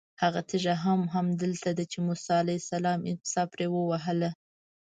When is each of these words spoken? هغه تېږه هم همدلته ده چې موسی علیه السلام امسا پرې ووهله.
هغه 0.21 0.41
تېږه 0.49 0.75
هم 0.85 1.01
همدلته 1.15 1.69
ده 1.77 1.83
چې 1.91 1.97
موسی 2.07 2.31
علیه 2.43 2.59
السلام 2.63 2.99
امسا 3.11 3.43
پرې 3.51 3.67
ووهله. 3.69 4.29